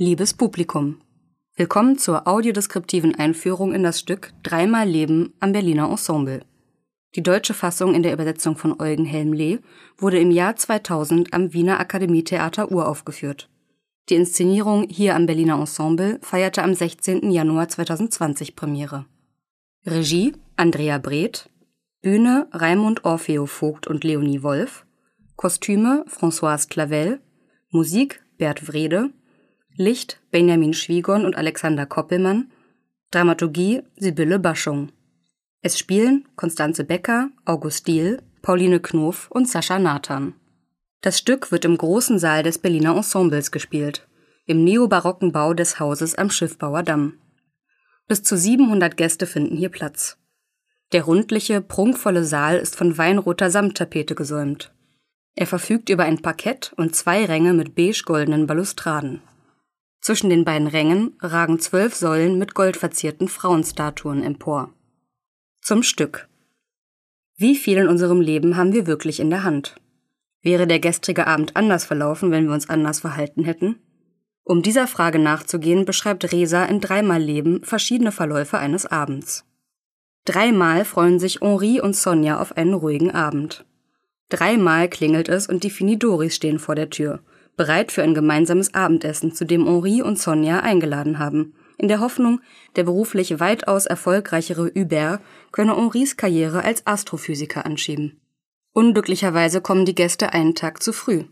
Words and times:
Liebes 0.00 0.32
Publikum, 0.32 1.00
willkommen 1.56 1.98
zur 1.98 2.28
audiodeskriptiven 2.28 3.16
Einführung 3.16 3.74
in 3.74 3.82
das 3.82 3.98
Stück 3.98 4.32
Dreimal 4.44 4.88
Leben 4.88 5.34
am 5.40 5.50
Berliner 5.50 5.90
Ensemble. 5.90 6.44
Die 7.16 7.22
deutsche 7.24 7.52
Fassung 7.52 7.96
in 7.96 8.04
der 8.04 8.12
Übersetzung 8.12 8.56
von 8.56 8.80
Eugen 8.80 9.04
Helmle 9.04 9.58
wurde 9.96 10.20
im 10.20 10.30
Jahr 10.30 10.54
2000 10.54 11.34
am 11.34 11.52
Wiener 11.52 11.80
Akademietheater 11.80 12.70
uraufgeführt. 12.70 13.50
Die 14.08 14.14
Inszenierung 14.14 14.86
hier 14.88 15.16
am 15.16 15.26
Berliner 15.26 15.58
Ensemble 15.58 16.20
feierte 16.22 16.62
am 16.62 16.74
16. 16.74 17.32
Januar 17.32 17.68
2020 17.68 18.54
Premiere. 18.54 19.04
Regie 19.84 20.32
Andrea 20.54 20.98
Breth, 20.98 21.50
Bühne 22.02 22.46
Raimund 22.52 23.04
Orfeo 23.04 23.46
Vogt 23.46 23.88
und 23.88 24.04
Leonie 24.04 24.44
Wolf, 24.44 24.86
Kostüme 25.34 26.04
Françoise 26.06 26.68
Clavel, 26.68 27.20
Musik 27.72 28.22
Bert 28.36 28.72
Wrede, 28.72 29.10
Licht 29.80 30.18
Benjamin 30.32 30.74
Schwiegon 30.74 31.24
und 31.24 31.36
Alexander 31.36 31.86
Koppelmann, 31.86 32.50
Dramaturgie 33.12 33.82
Sibylle 33.94 34.40
Baschung. 34.40 34.90
Es 35.62 35.78
spielen 35.78 36.26
Konstanze 36.34 36.82
Becker, 36.82 37.30
August 37.44 37.86
Diehl, 37.86 38.20
Pauline 38.42 38.80
Knof 38.80 39.30
und 39.30 39.48
Sascha 39.48 39.78
Nathan. 39.78 40.34
Das 41.00 41.16
Stück 41.16 41.52
wird 41.52 41.64
im 41.64 41.78
großen 41.78 42.18
Saal 42.18 42.42
des 42.42 42.58
Berliner 42.58 42.96
Ensembles 42.96 43.52
gespielt, 43.52 44.08
im 44.46 44.64
neobarocken 44.64 45.30
Bau 45.30 45.54
des 45.54 45.78
Hauses 45.78 46.16
am 46.16 46.28
Schiffbauer 46.28 46.82
Damm. 46.82 47.14
Bis 48.08 48.24
zu 48.24 48.36
700 48.36 48.96
Gäste 48.96 49.28
finden 49.28 49.56
hier 49.56 49.68
Platz. 49.68 50.18
Der 50.90 51.04
rundliche, 51.04 51.60
prunkvolle 51.60 52.24
Saal 52.24 52.56
ist 52.56 52.74
von 52.74 52.98
weinroter 52.98 53.48
Samttapete 53.52 54.16
gesäumt. 54.16 54.72
Er 55.36 55.46
verfügt 55.46 55.88
über 55.88 56.02
ein 56.02 56.20
Parkett 56.20 56.72
und 56.76 56.96
zwei 56.96 57.24
Ränge 57.26 57.52
mit 57.52 57.76
beige-goldenen 57.76 58.48
Balustraden. 58.48 59.22
Zwischen 60.08 60.30
den 60.30 60.46
beiden 60.46 60.68
Rängen 60.68 61.12
ragen 61.20 61.58
zwölf 61.58 61.94
Säulen 61.94 62.38
mit 62.38 62.54
goldverzierten 62.54 63.28
Frauenstatuen 63.28 64.22
empor. 64.22 64.72
Zum 65.60 65.82
Stück. 65.82 66.30
Wie 67.36 67.54
viel 67.54 67.76
in 67.76 67.88
unserem 67.88 68.22
Leben 68.22 68.56
haben 68.56 68.72
wir 68.72 68.86
wirklich 68.86 69.20
in 69.20 69.28
der 69.28 69.44
Hand? 69.44 69.74
Wäre 70.40 70.66
der 70.66 70.80
gestrige 70.80 71.26
Abend 71.26 71.56
anders 71.56 71.84
verlaufen, 71.84 72.30
wenn 72.30 72.46
wir 72.46 72.54
uns 72.54 72.70
anders 72.70 73.00
verhalten 73.00 73.44
hätten? 73.44 73.76
Um 74.44 74.62
dieser 74.62 74.86
Frage 74.86 75.18
nachzugehen, 75.18 75.84
beschreibt 75.84 76.32
Resa 76.32 76.64
in 76.64 76.80
Dreimal 76.80 77.20
Leben 77.20 77.62
verschiedene 77.62 78.10
Verläufe 78.10 78.56
eines 78.56 78.86
Abends. 78.86 79.44
Dreimal 80.24 80.86
freuen 80.86 81.18
sich 81.18 81.42
Henri 81.42 81.82
und 81.82 81.94
Sonja 81.94 82.40
auf 82.40 82.56
einen 82.56 82.72
ruhigen 82.72 83.10
Abend. 83.10 83.66
Dreimal 84.30 84.88
klingelt 84.88 85.28
es 85.28 85.46
und 85.46 85.64
die 85.64 85.70
Finidoris 85.70 86.34
stehen 86.34 86.58
vor 86.58 86.76
der 86.76 86.88
Tür– 86.88 87.20
bereit 87.58 87.92
für 87.92 88.02
ein 88.02 88.14
gemeinsames 88.14 88.72
Abendessen, 88.72 89.34
zu 89.34 89.44
dem 89.44 89.66
Henri 89.66 90.00
und 90.00 90.18
Sonja 90.18 90.60
eingeladen 90.60 91.18
haben, 91.18 91.52
in 91.76 91.88
der 91.88 92.00
Hoffnung, 92.00 92.40
der 92.76 92.84
beruflich 92.84 93.38
weitaus 93.38 93.84
erfolgreichere 93.84 94.72
Hubert 94.74 95.20
könne 95.52 95.76
Henris 95.76 96.16
Karriere 96.16 96.64
als 96.64 96.86
Astrophysiker 96.86 97.66
anschieben. 97.66 98.20
Unglücklicherweise 98.72 99.60
kommen 99.60 99.84
die 99.84 99.94
Gäste 99.94 100.32
einen 100.32 100.54
Tag 100.54 100.82
zu 100.82 100.92
früh. 100.92 101.24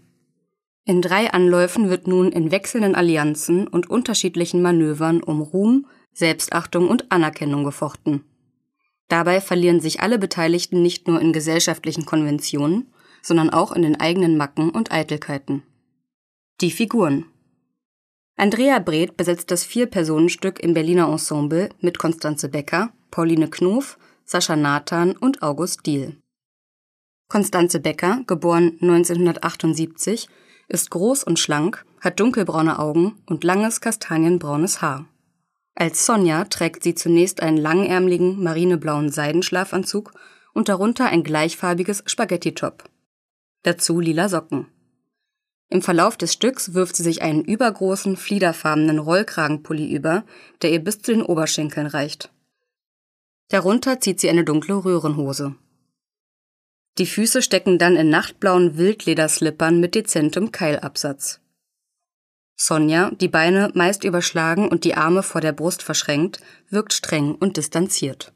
In 0.84 1.02
drei 1.02 1.32
Anläufen 1.32 1.88
wird 1.88 2.06
nun 2.06 2.30
in 2.30 2.50
wechselnden 2.50 2.94
Allianzen 2.94 3.66
und 3.66 3.90
unterschiedlichen 3.90 4.62
Manövern 4.62 5.22
um 5.22 5.40
Ruhm, 5.40 5.86
Selbstachtung 6.12 6.88
und 6.88 7.10
Anerkennung 7.10 7.64
gefochten. 7.64 8.24
Dabei 9.08 9.40
verlieren 9.40 9.80
sich 9.80 10.00
alle 10.00 10.18
Beteiligten 10.18 10.82
nicht 10.82 11.08
nur 11.08 11.20
in 11.20 11.32
gesellschaftlichen 11.32 12.06
Konventionen, 12.06 12.92
sondern 13.22 13.50
auch 13.50 13.72
in 13.72 13.82
den 13.82 14.00
eigenen 14.00 14.36
Macken 14.36 14.70
und 14.70 14.92
Eitelkeiten. 14.92 15.62
Die 16.62 16.70
Figuren 16.70 17.26
Andrea 18.38 18.78
Breth 18.78 19.18
besetzt 19.18 19.50
das 19.50 19.62
Vier-Personen-Stück 19.62 20.58
im 20.60 20.72
Berliner 20.72 21.06
Ensemble 21.06 21.68
mit 21.80 21.98
Konstanze 21.98 22.48
Becker, 22.48 22.94
Pauline 23.10 23.50
Knof, 23.50 23.98
Sascha 24.24 24.56
Nathan 24.56 25.14
und 25.18 25.42
August 25.42 25.84
Diehl. 25.84 26.16
Konstanze 27.28 27.78
Becker, 27.78 28.22
geboren 28.26 28.78
1978, 28.80 30.30
ist 30.68 30.90
groß 30.90 31.24
und 31.24 31.38
schlank, 31.38 31.84
hat 32.00 32.20
dunkelbraune 32.20 32.78
Augen 32.78 33.22
und 33.26 33.44
langes 33.44 33.82
kastanienbraunes 33.82 34.80
Haar. 34.80 35.04
Als 35.74 36.06
Sonja 36.06 36.44
trägt 36.44 36.84
sie 36.84 36.94
zunächst 36.94 37.42
einen 37.42 37.58
langärmeligen 37.58 38.42
marineblauen 38.42 39.10
Seidenschlafanzug 39.10 40.14
und 40.54 40.70
darunter 40.70 41.04
ein 41.04 41.22
gleichfarbiges 41.22 42.02
Spaghetti-Top. 42.06 42.84
Dazu 43.62 44.00
lila 44.00 44.30
Socken. 44.30 44.68
Im 45.68 45.82
Verlauf 45.82 46.16
des 46.16 46.32
Stücks 46.32 46.74
wirft 46.74 46.96
sie 46.96 47.02
sich 47.02 47.22
einen 47.22 47.44
übergroßen, 47.44 48.16
fliederfarbenen 48.16 48.98
Rollkragenpulli 48.98 49.92
über, 49.92 50.24
der 50.62 50.70
ihr 50.70 50.82
bis 50.82 51.00
zu 51.02 51.12
den 51.12 51.22
Oberschenkeln 51.22 51.86
reicht. 51.86 52.30
Darunter 53.48 54.00
zieht 54.00 54.20
sie 54.20 54.28
eine 54.28 54.44
dunkle 54.44 54.84
Röhrenhose. 54.84 55.56
Die 56.98 57.06
Füße 57.06 57.42
stecken 57.42 57.78
dann 57.78 57.96
in 57.96 58.08
nachtblauen 58.08 58.78
Wildlederslippern 58.78 59.80
mit 59.80 59.94
dezentem 59.94 60.50
Keilabsatz. 60.50 61.40
Sonja, 62.56 63.10
die 63.10 63.28
Beine 63.28 63.70
meist 63.74 64.02
überschlagen 64.04 64.68
und 64.68 64.84
die 64.84 64.94
Arme 64.94 65.22
vor 65.22 65.42
der 65.42 65.52
Brust 65.52 65.82
verschränkt, 65.82 66.40
wirkt 66.70 66.94
streng 66.94 67.34
und 67.34 67.58
distanziert. 67.58 68.32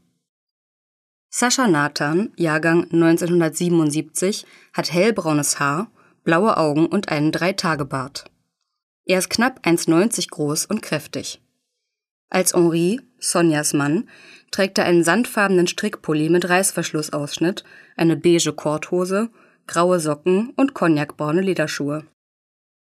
Sascha 1.30 1.68
Nathan, 1.68 2.32
Jahrgang 2.36 2.84
1977, 2.92 4.44
hat 4.74 4.92
hellbraunes 4.92 5.58
Haar 5.58 5.90
blaue 6.24 6.56
Augen 6.56 6.86
und 6.86 7.10
einen 7.10 7.32
Dreitagebart. 7.32 8.30
Er 9.04 9.18
ist 9.18 9.30
knapp 9.30 9.64
1,90 9.66 10.30
groß 10.30 10.66
und 10.66 10.82
kräftig. 10.82 11.40
Als 12.28 12.54
Henri, 12.54 13.00
Sonjas 13.18 13.72
Mann, 13.72 14.08
trägt 14.50 14.78
er 14.78 14.84
einen 14.84 15.04
sandfarbenen 15.04 15.66
Strickpulli 15.66 16.28
mit 16.28 16.48
Reißverschlussausschnitt, 16.48 17.64
eine 17.96 18.16
beige 18.16 18.52
Korthose, 18.52 19.30
graue 19.66 20.00
Socken 20.00 20.52
und 20.56 20.74
cognacbraune 20.74 21.40
Lederschuhe. 21.40 22.06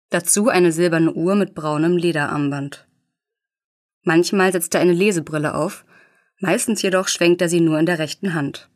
Dazu 0.09 0.49
eine 0.49 0.71
silberne 0.71 1.13
Uhr 1.13 1.35
mit 1.35 1.55
braunem 1.55 1.97
Lederarmband. 1.97 2.87
Manchmal 4.03 4.51
setzt 4.51 4.75
er 4.75 4.81
eine 4.81 4.93
Lesebrille 4.93 5.55
auf, 5.55 5.83
meistens 6.39 6.81
jedoch 6.81 7.07
schwenkt 7.07 7.41
er 7.41 7.49
sie 7.49 7.61
nur 7.61 7.79
in 7.79 7.85
der 7.85 7.99
rechten 7.99 8.33
Hand. 8.33 8.69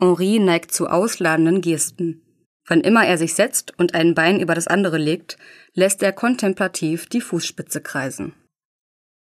Henri 0.00 0.38
neigt 0.38 0.70
zu 0.70 0.86
ausladenden 0.86 1.60
Gesten. 1.60 2.22
Wann 2.68 2.82
immer 2.82 3.06
er 3.06 3.16
sich 3.16 3.34
setzt 3.34 3.72
und 3.78 3.94
ein 3.94 4.14
Bein 4.14 4.40
über 4.40 4.54
das 4.54 4.66
andere 4.66 4.98
legt, 4.98 5.38
lässt 5.72 6.02
er 6.02 6.12
kontemplativ 6.12 7.06
die 7.06 7.22
Fußspitze 7.22 7.80
kreisen. 7.80 8.34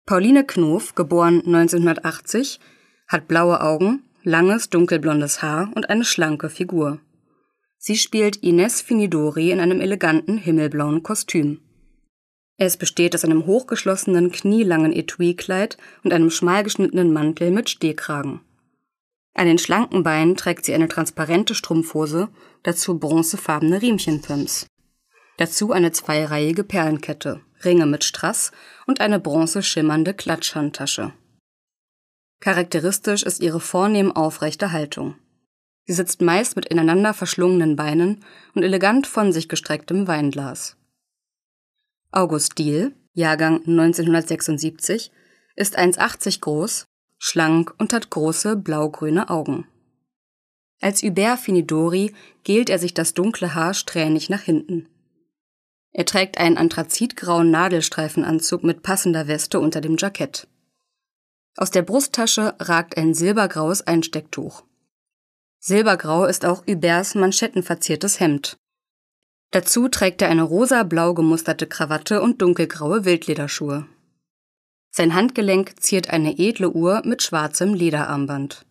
Pauline 0.06 0.44
Knof, 0.44 0.94
geboren 0.94 1.42
1980, 1.44 2.58
hat 3.06 3.28
blaue 3.28 3.60
Augen, 3.60 4.02
langes 4.22 4.70
dunkelblondes 4.70 5.42
Haar 5.42 5.70
und 5.74 5.90
eine 5.90 6.04
schlanke 6.04 6.48
Figur. 6.48 7.00
Sie 7.76 7.96
spielt 7.96 8.36
Ines 8.36 8.80
Finidori 8.80 9.50
in 9.50 9.60
einem 9.60 9.82
eleganten 9.82 10.38
himmelblauen 10.38 11.02
Kostüm. 11.02 11.60
Es 12.56 12.76
besteht 12.76 13.14
aus 13.14 13.24
einem 13.24 13.46
hochgeschlossenen, 13.46 14.32
knielangen 14.32 14.92
Etui-Kleid 14.92 15.76
und 16.02 16.12
einem 16.12 16.30
schmal 16.30 16.64
geschnittenen 16.64 17.12
Mantel 17.12 17.50
mit 17.50 17.70
Stehkragen. 17.70 18.40
An 19.38 19.46
den 19.46 19.58
schlanken 19.58 20.02
Beinen 20.02 20.34
trägt 20.34 20.64
sie 20.64 20.74
eine 20.74 20.88
transparente 20.88 21.54
Strumpfhose, 21.54 22.28
dazu 22.64 22.98
bronzefarbene 22.98 23.80
Riemchenpumps. 23.80 24.66
Dazu 25.36 25.70
eine 25.70 25.92
zweireihige 25.92 26.64
Perlenkette, 26.64 27.40
Ringe 27.64 27.86
mit 27.86 28.02
Strass 28.02 28.50
und 28.88 29.00
eine 29.00 29.20
bronze 29.20 29.62
schimmernde 29.62 30.12
Klatschhandtasche. 30.12 31.12
Charakteristisch 32.40 33.22
ist 33.22 33.40
ihre 33.40 33.60
vornehm 33.60 34.10
aufrechte 34.10 34.72
Haltung. 34.72 35.14
Sie 35.86 35.92
sitzt 35.92 36.20
meist 36.20 36.56
mit 36.56 36.66
ineinander 36.66 37.14
verschlungenen 37.14 37.76
Beinen 37.76 38.24
und 38.56 38.64
elegant 38.64 39.06
von 39.06 39.32
sich 39.32 39.48
gestrecktem 39.48 40.08
Weinglas. 40.08 40.76
August 42.10 42.58
Diehl, 42.58 42.92
Jahrgang 43.12 43.60
1976, 43.60 45.12
ist 45.54 45.78
1,80 45.78 46.40
groß, 46.40 46.87
schlank 47.18 47.74
und 47.78 47.92
hat 47.92 48.10
große 48.10 48.56
blaugrüne 48.56 49.28
Augen. 49.28 49.66
Als 50.80 51.02
Hubert 51.02 51.40
Finidori 51.40 52.14
gelt 52.44 52.70
er 52.70 52.78
sich 52.78 52.94
das 52.94 53.14
dunkle 53.14 53.54
Haar 53.54 53.74
strähnig 53.74 54.30
nach 54.30 54.42
hinten. 54.42 54.88
Er 55.90 56.04
trägt 56.04 56.38
einen 56.38 56.56
anthrazitgrauen 56.56 57.50
Nadelstreifenanzug 57.50 58.62
mit 58.62 58.82
passender 58.82 59.26
Weste 59.26 59.58
unter 59.58 59.80
dem 59.80 59.96
Jackett. 59.96 60.46
Aus 61.56 61.72
der 61.72 61.82
Brusttasche 61.82 62.54
ragt 62.60 62.96
ein 62.96 63.14
silbergraues 63.14 63.84
Einstecktuch. 63.84 64.62
Silbergrau 65.58 66.24
ist 66.24 66.44
auch 66.44 66.64
Huberts 66.68 67.16
manschettenverziertes 67.16 68.20
Hemd. 68.20 68.56
Dazu 69.50 69.88
trägt 69.88 70.22
er 70.22 70.28
eine 70.28 70.42
rosa-blau 70.42 71.14
gemusterte 71.14 71.66
Krawatte 71.66 72.22
und 72.22 72.42
dunkelgraue 72.42 73.04
Wildlederschuhe. 73.04 73.86
Sein 74.98 75.14
Handgelenk 75.14 75.80
ziert 75.80 76.10
eine 76.10 76.40
edle 76.40 76.70
Uhr 76.70 77.02
mit 77.04 77.22
schwarzem 77.22 77.72
Lederarmband. 77.72 78.66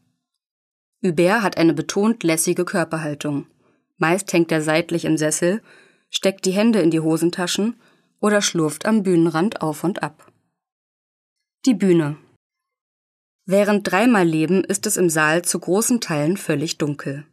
Hubert 1.02 1.42
hat 1.42 1.56
eine 1.56 1.74
betont 1.74 2.22
lässige 2.22 2.66
Körperhaltung. 2.66 3.48
Meist 3.96 4.34
hängt 4.34 4.52
er 4.52 4.62
seitlich 4.62 5.06
im 5.06 5.16
Sessel, 5.16 5.62
steckt 6.10 6.44
die 6.44 6.52
Hände 6.52 6.82
in 6.82 6.92
die 6.92 7.00
Hosentaschen 7.00 7.78
oder 8.20 8.42
schlurft 8.42 8.86
am 8.86 9.04
Bühnenrand 9.04 9.62
auf 9.62 9.86
und 9.86 10.04
ab. 10.04 10.30
Die 11.66 11.76
Bühne. 11.76 12.18
Während 13.46 13.90
dreimal 13.90 14.28
Leben 14.28 14.66
ist 14.66 14.86
es 14.86 14.98
im 14.98 15.10
Saal 15.10 15.46
zu 15.46 15.58
großen 15.58 16.02
Teilen 16.02 16.36
völlig 16.36 16.78
dunkel. 16.78 17.26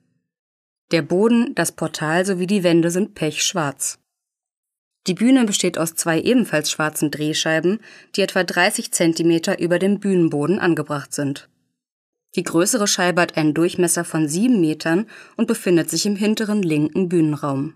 Der 0.93 1.03
Boden, 1.03 1.53
das 1.57 1.73
Portal 1.73 2.25
sowie 2.25 2.47
die 2.47 2.63
Wände 2.63 2.93
sind 2.93 3.17
pechschwarz. 3.17 3.99
Die 5.07 5.15
Bühne 5.15 5.45
besteht 5.45 5.77
aus 5.77 5.95
zwei 5.95 6.21
ebenfalls 6.21 6.71
schwarzen 6.71 7.11
Drehscheiben, 7.11 7.81
die 8.17 8.23
etwa 8.23 8.43
30 8.43 8.91
Zentimeter 8.93 9.59
über 9.59 9.79
dem 9.79 10.01
Bühnenboden 10.01 10.59
angebracht 10.59 11.13
sind. 11.13 11.49
Die 12.37 12.43
größere 12.43 12.89
Scheibe 12.89 13.21
hat 13.21 13.37
einen 13.37 13.55
Durchmesser 13.55 14.05
von 14.05 14.29
sieben 14.29 14.61
Metern 14.61 15.07
und 15.37 15.47
befindet 15.47 15.91
sich 15.91 16.07
im 16.07 16.17
hinteren 16.17 16.63
linken 16.63 17.09
Bühnenraum. 17.09 17.75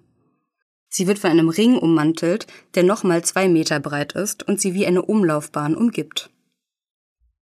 Sie 0.89 1.07
wird 1.07 1.19
von 1.19 1.31
einem 1.31 1.51
Ring 1.51 1.77
ummantelt, 1.77 2.47
der 2.75 2.83
nochmal 2.83 3.23
zwei 3.23 3.49
Meter 3.49 3.79
breit 3.79 4.15
ist 4.15 4.49
und 4.49 4.61
sie 4.61 4.75
wie 4.75 4.87
eine 4.87 5.03
Umlaufbahn 5.03 5.77
umgibt. 5.77 6.31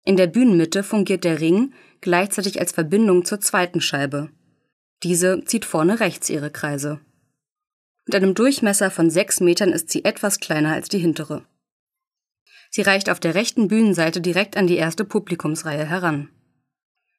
In 0.05 0.17
der 0.17 0.27
Bühnenmitte 0.27 0.83
fungiert 0.83 1.25
der 1.25 1.41
Ring 1.41 1.73
gleichzeitig 2.01 2.61
als 2.61 2.73
Verbindung 2.73 3.25
zur 3.25 3.41
zweiten 3.41 3.81
Scheibe. 3.81 4.31
Diese 5.03 5.43
zieht 5.45 5.65
vorne 5.65 6.01
rechts 6.01 6.29
ihre 6.29 6.51
Kreise. 6.51 7.01
Mit 8.07 8.15
einem 8.15 8.35
Durchmesser 8.35 8.91
von 8.91 9.11
sechs 9.11 9.41
Metern 9.41 9.73
ist 9.73 9.91
sie 9.91 10.05
etwas 10.05 10.41
kleiner 10.41 10.73
als 10.73 10.89
die 10.89 10.99
hintere. 10.99 11.45
Sie 12.71 12.83
reicht 12.83 13.11
auf 13.11 13.21
der 13.21 13.35
rechten 13.35 13.69
Bühnenseite 13.69 14.21
direkt 14.21 14.57
an 14.57 14.67
die 14.67 14.77
erste 14.77 15.05
Publikumsreihe 15.05 15.85
heran. 15.85 16.31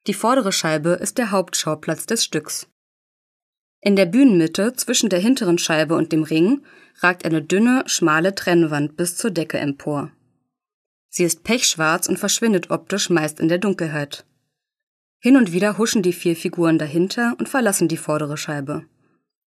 Die 0.07 0.13
vordere 0.13 0.51
Scheibe 0.51 0.91
ist 0.91 1.17
der 1.17 1.31
Hauptschauplatz 1.31 2.05
des 2.05 2.23
Stücks. 2.23 2.67
In 3.81 3.95
der 3.95 4.05
Bühnenmitte 4.05 4.73
zwischen 4.73 5.09
der 5.09 5.19
hinteren 5.19 5.57
Scheibe 5.57 5.95
und 5.95 6.11
dem 6.11 6.23
Ring 6.23 6.63
ragt 6.99 7.25
eine 7.25 7.41
dünne, 7.41 7.83
schmale 7.87 8.33
Trennwand 8.35 8.95
bis 8.95 9.17
zur 9.17 9.31
Decke 9.31 9.57
empor. 9.57 10.11
Sie 11.09 11.23
ist 11.23 11.43
pechschwarz 11.43 12.07
und 12.07 12.17
verschwindet 12.17 12.69
optisch 12.69 13.09
meist 13.09 13.39
in 13.39 13.49
der 13.49 13.57
Dunkelheit. 13.57 14.25
Hin 15.19 15.35
und 15.35 15.51
wieder 15.51 15.77
huschen 15.77 16.01
die 16.01 16.13
vier 16.13 16.35
Figuren 16.35 16.79
dahinter 16.79 17.35
und 17.37 17.49
verlassen 17.49 17.87
die 17.87 17.97
vordere 17.97 18.37
Scheibe. 18.37 18.85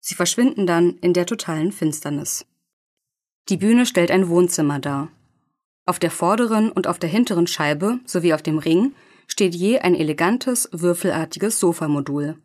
Sie 0.06 0.14
verschwinden 0.14 0.66
dann 0.66 0.98
in 0.98 1.14
der 1.14 1.24
totalen 1.24 1.72
Finsternis. 1.72 2.44
Die 3.48 3.56
Bühne 3.56 3.86
stellt 3.86 4.10
ein 4.10 4.28
Wohnzimmer 4.28 4.78
dar. 4.78 5.08
Auf 5.86 5.98
der 5.98 6.10
vorderen 6.10 6.70
und 6.70 6.86
auf 6.86 6.98
der 6.98 7.08
hinteren 7.08 7.46
Scheibe 7.46 8.00
sowie 8.04 8.34
auf 8.34 8.42
dem 8.42 8.58
Ring 8.58 8.92
steht 9.28 9.54
je 9.54 9.78
ein 9.78 9.94
elegantes, 9.94 10.68
würfelartiges 10.72 11.58
Sofamodul. 11.58 12.36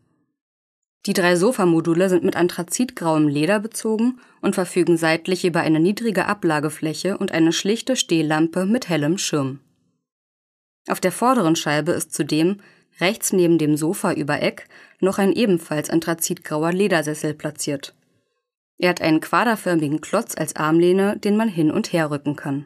Die 1.06 1.11
drei 1.11 1.35
Sofamodule 1.35 2.07
sind 2.07 2.23
mit 2.23 2.38
anthrazitgrauem 2.38 3.27
Leder 3.27 3.59
bezogen 3.59 4.21
und 4.39 4.56
verfügen 4.56 4.95
seitlich 4.95 5.44
über 5.44 5.59
eine 5.59 5.81
niedrige 5.81 6.27
Ablagefläche 6.27 7.17
und 7.17 7.33
eine 7.33 7.51
schlichte 7.51 7.97
Stehlampe 7.97 8.65
mit 8.67 8.88
hellem 8.88 9.17
Schirm. 9.17 9.59
Auf 10.88 11.01
der 11.01 11.11
vorderen 11.11 11.57
Scheibe 11.57 11.91
ist 11.91 12.13
zudem 12.13 12.61
rechts 13.01 13.33
neben 13.33 13.57
dem 13.57 13.75
Sofa 13.75 14.13
über 14.13 14.41
Eck 14.41 14.67
noch 15.01 15.18
ein 15.18 15.34
ebenfalls 15.34 15.90
anthrazitgrauer 15.90 16.72
Ledersessel 16.72 17.34
platziert. 17.34 17.96
Er 18.78 18.90
hat 18.90 19.01
einen 19.01 19.19
quaderförmigen 19.19 20.01
Klotz 20.01 20.36
als 20.38 20.56
Armlehne, 20.56 21.18
den 21.18 21.36
man 21.36 21.50
hin 21.50 21.72
und 21.72 21.92
her 21.92 22.12
rücken 22.12 22.36
kann. 22.36 22.66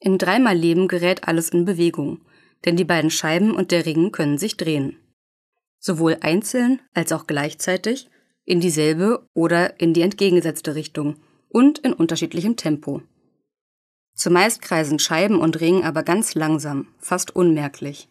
In 0.00 0.18
dreimal 0.18 0.56
Leben 0.56 0.88
gerät 0.88 1.28
alles 1.28 1.50
in 1.50 1.64
Bewegung, 1.64 2.20
denn 2.64 2.76
die 2.76 2.84
beiden 2.84 3.10
Scheiben 3.10 3.54
und 3.54 3.70
der 3.70 3.86
Ring 3.86 4.12
können 4.12 4.38
sich 4.38 4.56
drehen. 4.56 4.96
Sowohl 5.78 6.18
einzeln 6.20 6.80
als 6.94 7.12
auch 7.12 7.26
gleichzeitig, 7.26 8.08
in 8.44 8.60
dieselbe 8.60 9.28
oder 9.34 9.80
in 9.80 9.94
die 9.94 10.02
entgegengesetzte 10.02 10.74
Richtung 10.74 11.16
und 11.48 11.78
in 11.78 11.92
unterschiedlichem 11.92 12.56
Tempo. 12.56 13.02
Zumeist 14.14 14.62
kreisen 14.62 14.98
Scheiben 14.98 15.38
und 15.38 15.60
Ring 15.60 15.84
aber 15.84 16.02
ganz 16.02 16.34
langsam, 16.34 16.88
fast 16.98 17.34
unmerklich. 17.34 18.08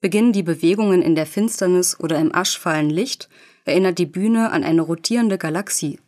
Beginnen 0.00 0.32
die 0.32 0.42
Bewegungen 0.42 1.02
in 1.02 1.14
der 1.14 1.26
Finsternis 1.26 1.98
oder 1.98 2.18
im 2.18 2.34
aschfallen 2.34 2.90
Licht, 2.90 3.28
erinnert 3.64 3.98
die 3.98 4.06
Bühne 4.06 4.50
an 4.50 4.62
eine 4.62 4.82
rotierende 4.82 5.38
Galaxie. 5.38 5.98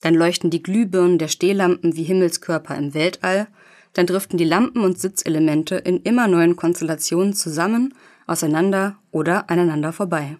Dann 0.00 0.14
leuchten 0.14 0.50
die 0.50 0.62
Glühbirnen 0.62 1.18
der 1.18 1.28
Stehlampen 1.28 1.96
wie 1.96 2.02
Himmelskörper 2.02 2.76
im 2.76 2.94
Weltall, 2.94 3.46
dann 3.92 4.06
driften 4.06 4.38
die 4.38 4.44
Lampen 4.44 4.82
und 4.82 4.98
Sitzelemente 4.98 5.76
in 5.76 6.00
immer 6.02 6.26
neuen 6.26 6.56
Konstellationen 6.56 7.34
zusammen, 7.34 7.94
auseinander 8.26 8.98
oder 9.10 9.50
aneinander 9.50 9.92
vorbei. 9.92 10.38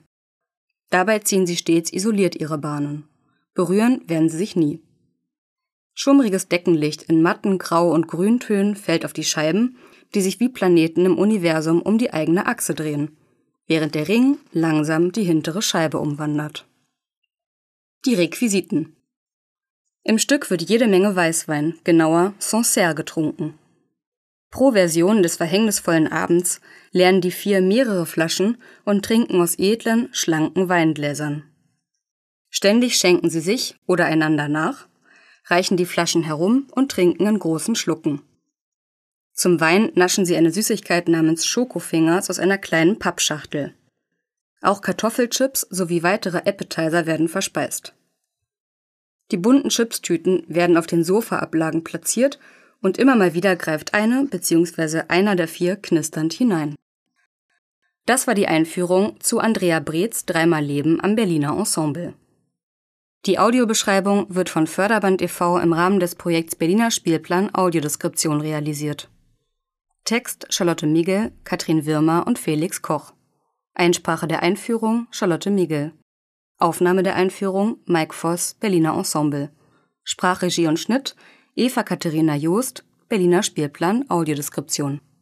Dabei 0.90 1.20
ziehen 1.20 1.46
sie 1.46 1.56
stets 1.56 1.92
isoliert 1.92 2.34
ihre 2.36 2.58
Bahnen. 2.58 3.04
Berühren 3.54 4.02
werden 4.08 4.28
sie 4.28 4.38
sich 4.38 4.56
nie. 4.56 4.80
Schummriges 5.94 6.48
Deckenlicht 6.48 7.02
in 7.02 7.22
matten 7.22 7.58
Grau- 7.58 7.92
und 7.92 8.08
Grüntönen 8.08 8.76
fällt 8.76 9.04
auf 9.04 9.12
die 9.12 9.24
Scheiben 9.24 9.76
die 10.14 10.20
sich 10.20 10.40
wie 10.40 10.48
Planeten 10.48 11.06
im 11.06 11.18
Universum 11.18 11.82
um 11.82 11.98
die 11.98 12.12
eigene 12.12 12.46
Achse 12.46 12.74
drehen, 12.74 13.16
während 13.66 13.94
der 13.94 14.08
Ring 14.08 14.38
langsam 14.52 15.12
die 15.12 15.24
hintere 15.24 15.62
Scheibe 15.62 15.98
umwandert. 15.98 16.66
Die 18.04 18.14
Requisiten. 18.14 18.96
Im 20.04 20.18
Stück 20.18 20.50
wird 20.50 20.62
jede 20.62 20.88
Menge 20.88 21.14
Weißwein, 21.14 21.78
genauer 21.84 22.34
Sancerre, 22.38 22.94
getrunken. 22.94 23.54
Pro 24.50 24.72
Version 24.72 25.22
des 25.22 25.36
verhängnisvollen 25.36 26.08
Abends 26.08 26.60
leeren 26.90 27.20
die 27.20 27.30
vier 27.30 27.62
mehrere 27.62 28.04
Flaschen 28.04 28.58
und 28.84 29.04
trinken 29.04 29.40
aus 29.40 29.58
edlen, 29.58 30.08
schlanken 30.12 30.68
Weingläsern. 30.68 31.44
Ständig 32.50 32.96
schenken 32.96 33.30
sie 33.30 33.40
sich 33.40 33.76
oder 33.86 34.04
einander 34.04 34.48
nach, 34.48 34.88
reichen 35.46 35.78
die 35.78 35.86
Flaschen 35.86 36.22
herum 36.22 36.66
und 36.72 36.90
trinken 36.90 37.26
in 37.26 37.38
großen 37.38 37.76
Schlucken. 37.76 38.20
Zum 39.32 39.60
Wein 39.60 39.90
naschen 39.94 40.26
sie 40.26 40.36
eine 40.36 40.52
Süßigkeit 40.52 41.08
namens 41.08 41.46
Schokofingers 41.46 42.28
aus 42.30 42.38
einer 42.38 42.58
kleinen 42.58 42.98
Pappschachtel. 42.98 43.74
Auch 44.60 44.80
Kartoffelchips 44.80 45.66
sowie 45.70 46.02
weitere 46.02 46.38
Appetizer 46.38 47.06
werden 47.06 47.28
verspeist. 47.28 47.94
Die 49.30 49.36
bunten 49.38 49.70
Chipstüten 49.70 50.44
werden 50.46 50.76
auf 50.76 50.86
den 50.86 51.02
Sofaablagen 51.02 51.82
platziert 51.82 52.38
und 52.82 52.98
immer 52.98 53.16
mal 53.16 53.34
wieder 53.34 53.56
greift 53.56 53.94
eine 53.94 54.26
bzw. 54.26 55.04
einer 55.08 55.34
der 55.34 55.48
vier 55.48 55.76
knisternd 55.76 56.32
hinein. 56.34 56.76
Das 58.04 58.26
war 58.26 58.34
die 58.34 58.48
Einführung 58.48 59.18
zu 59.20 59.38
Andrea 59.38 59.80
Brez 59.80 60.26
Dreimal 60.26 60.64
Leben 60.64 61.00
am 61.00 61.14
Berliner 61.14 61.56
Ensemble. 61.56 62.14
Die 63.26 63.38
Audiobeschreibung 63.38 64.34
wird 64.34 64.50
von 64.50 64.66
Förderband 64.66 65.22
e.V. 65.22 65.58
im 65.58 65.72
Rahmen 65.72 66.00
des 66.00 66.16
Projekts 66.16 66.56
Berliner 66.56 66.90
Spielplan 66.90 67.54
Audiodeskription 67.54 68.40
realisiert. 68.40 69.08
Text 70.04 70.46
Charlotte 70.50 70.84
Migel, 70.84 71.30
Katrin 71.44 71.86
Wirmer 71.86 72.26
und 72.26 72.36
Felix 72.36 72.82
Koch. 72.82 73.12
Einsprache 73.74 74.26
der 74.26 74.42
Einführung 74.42 75.06
Charlotte 75.12 75.48
Migel. 75.48 75.92
Aufnahme 76.58 77.04
der 77.04 77.14
Einführung 77.14 77.76
Mike 77.86 78.12
Voss, 78.12 78.54
Berliner 78.54 78.96
Ensemble. 78.96 79.52
Sprachregie 80.02 80.66
und 80.66 80.80
Schnitt 80.80 81.14
Eva 81.54 81.84
Katharina 81.84 82.34
Joost, 82.34 82.84
Berliner 83.08 83.44
Spielplan 83.44 84.04
Audiodeskription 84.08 85.02